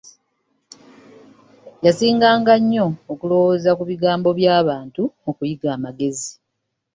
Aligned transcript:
Yasinganga 1.85 2.53
nnyo 2.61 2.85
okulowooza 3.11 3.71
ku 3.77 3.83
bigambo 3.89 4.29
bya 4.39 4.55
bantu 4.67 5.03
nu 5.23 5.31
kuyiga 5.37 5.67
amagezi. 5.75 6.31